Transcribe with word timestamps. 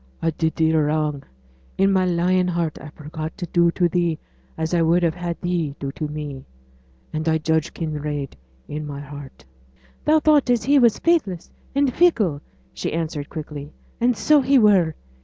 'I 0.23 0.31
did 0.31 0.55
thee 0.55 0.71
a 0.71 0.81
wrong. 0.81 1.21
In 1.77 1.91
my 1.91 2.07
lying 2.07 2.47
heart 2.47 2.79
I 2.81 2.89
forgot 2.89 3.37
to 3.37 3.45
do 3.45 3.69
to 3.73 3.87
thee 3.87 4.17
as 4.57 4.73
I 4.73 4.81
would 4.81 5.03
have 5.03 5.13
had 5.13 5.39
thee 5.41 5.75
to 5.79 5.91
do 5.91 5.91
to 5.91 6.07
me. 6.11 6.43
And 7.13 7.29
I 7.29 7.37
judged 7.37 7.75
Kinraid 7.75 8.35
in 8.67 8.87
my 8.87 8.99
heart.' 9.01 9.45
'Thou 10.05 10.19
thought 10.21 10.49
as 10.49 10.63
he 10.63 10.79
was 10.79 10.97
faithless 10.97 11.51
and 11.75 11.93
fickle,' 11.93 12.41
she 12.73 12.91
answered 12.93 13.29
quickly; 13.29 13.73
'and 13.99 14.17
so 14.17 14.41
he 14.41 14.57
were. 14.57 14.95